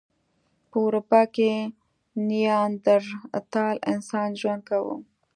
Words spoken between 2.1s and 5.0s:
نیاندرتال انسان ژوند کاوه.